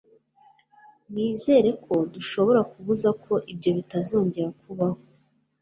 Nizere 1.11 1.69
ko 1.83 1.95
dushobora 2.13 2.61
kubuza 2.71 3.09
ko 3.23 3.33
ibyo 3.51 3.69
bitazongera 3.77 4.49
kubaho. 4.61 4.99